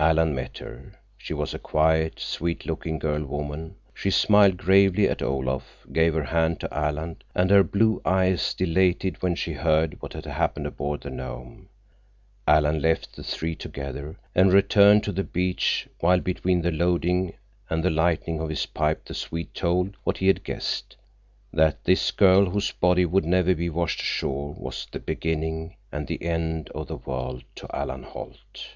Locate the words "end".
26.24-26.68